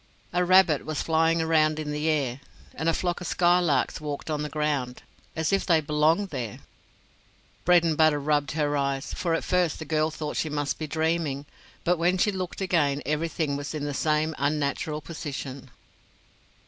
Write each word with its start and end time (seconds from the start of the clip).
A 0.33 0.43
rabbit 0.43 0.83
was 0.83 1.03
flying 1.03 1.43
around 1.43 1.77
in 1.77 1.91
the 1.91 2.09
air, 2.09 2.39
and 2.73 2.89
a 2.89 2.93
flock 2.95 3.21
of 3.21 3.27
skylarks 3.27 4.01
walked 4.01 4.31
on 4.31 4.41
the 4.41 4.49
ground, 4.49 5.03
as 5.35 5.53
if 5.53 5.63
they 5.63 5.79
belonged 5.79 6.29
there. 6.31 6.57
Bredenbutta 7.65 8.17
rubbed 8.17 8.53
her 8.53 8.75
eyes, 8.75 9.13
for 9.13 9.35
at 9.35 9.43
first 9.43 9.77
the 9.77 9.85
girl 9.85 10.09
thought 10.09 10.37
she 10.37 10.49
must 10.49 10.79
be 10.79 10.87
dreaming; 10.87 11.45
but 11.83 11.99
when 11.99 12.17
she 12.17 12.31
looked 12.31 12.61
again 12.61 13.03
everything 13.05 13.55
was 13.55 13.75
in 13.75 13.83
the 13.85 13.93
same 13.93 14.33
unnatural 14.39 15.01
position. 15.01 15.69